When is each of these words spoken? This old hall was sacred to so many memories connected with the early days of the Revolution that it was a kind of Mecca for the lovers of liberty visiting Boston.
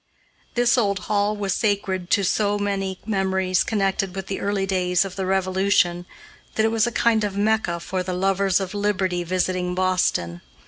This 0.55 0.79
old 0.79 0.97
hall 0.97 1.37
was 1.37 1.53
sacred 1.53 2.09
to 2.09 2.23
so 2.23 2.57
many 2.57 2.97
memories 3.05 3.63
connected 3.63 4.15
with 4.15 4.25
the 4.25 4.39
early 4.39 4.65
days 4.65 5.05
of 5.05 5.15
the 5.15 5.27
Revolution 5.27 6.07
that 6.55 6.65
it 6.65 6.71
was 6.71 6.87
a 6.87 6.91
kind 6.91 7.23
of 7.23 7.37
Mecca 7.37 7.79
for 7.79 8.01
the 8.01 8.15
lovers 8.15 8.59
of 8.59 8.73
liberty 8.73 9.23
visiting 9.23 9.75
Boston. 9.75 10.41